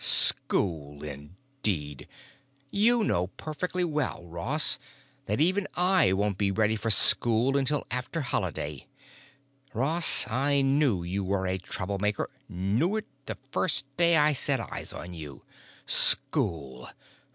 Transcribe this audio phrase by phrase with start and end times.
[0.03, 2.07] School, indeed!
[2.71, 4.79] You know perfectly well, Ross,
[5.27, 8.87] that even I won't be ready for school until after Holiday.
[9.75, 14.91] Ross, I knew you were a troublemaker, knew it the first day I set eyes
[14.91, 15.43] on you.
[15.85, 16.89] School!